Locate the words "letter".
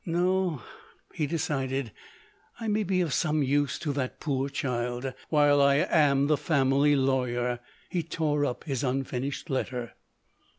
9.51-9.93